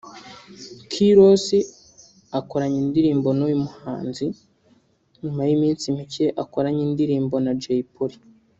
K-Ross 0.91 1.45
akoranye 2.39 2.77
indirimbo 2.83 3.29
n’uyu 3.37 3.57
muhanzi 3.65 4.25
nyuma 5.21 5.41
y’iminsi 5.49 5.85
mike 5.97 6.25
akoranye 6.43 6.81
indi 6.85 6.95
ndirimbo 6.97 7.35
na 7.45 7.53
Jay 7.61 7.81
Polly 7.93 8.17